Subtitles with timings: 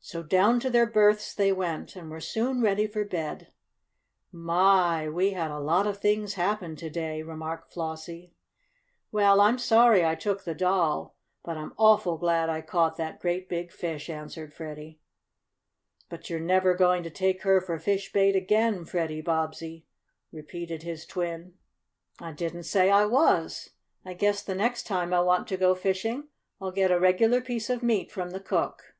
[0.00, 3.52] So down to their berths they went and were soon ready for bed.
[4.30, 8.32] "My, we had a lot of things happen to day!" remarked Flossie.
[9.10, 13.48] "Well, I'm sorry I took the doll, but I'm awful glad I caught that great
[13.48, 15.00] big fish," answered Freddy.
[16.08, 19.84] "But you're never going to take her for fish bait again, Freddie Bobbsey!"
[20.30, 21.54] repeated his twin.
[22.20, 23.70] "I didn't say I was.
[24.04, 26.28] I guess the next time I want to go fishing
[26.60, 28.94] I'll get a regular piece of meat from the cook."